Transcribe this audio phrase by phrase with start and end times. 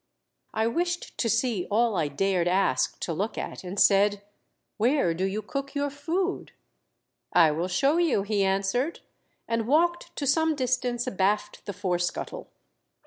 [0.55, 4.23] I wished to see all I dared ask to look at, iind said,"
[4.79, 6.53] Where do you cook your food .'*"
[7.33, 9.01] I will show you," he answered,
[9.47, 9.67] and THE DEATH SHIPS FORECASTLE.
[9.67, 12.49] 223 walked to some distance abaft the fore scuttle.